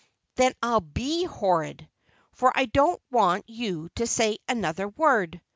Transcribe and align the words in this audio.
"Then 0.33 0.53
I'll 0.63 0.81
be 0.81 1.25
horrid, 1.25 1.87
for 2.31 2.51
I 2.55 2.65
don't 2.65 2.99
want 3.11 3.47
you 3.47 3.89
to 3.97 4.07
say 4.07 4.39
another 4.49 4.87
word! 4.87 5.39